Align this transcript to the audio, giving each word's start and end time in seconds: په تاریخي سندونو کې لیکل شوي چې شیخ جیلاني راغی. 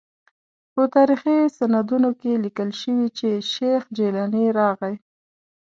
په 0.73 0.83
تاریخي 0.95 1.37
سندونو 1.57 2.09
کې 2.19 2.41
لیکل 2.45 2.69
شوي 2.81 3.07
چې 3.17 3.29
شیخ 3.53 3.83
جیلاني 3.97 4.45
راغی. 4.59 4.93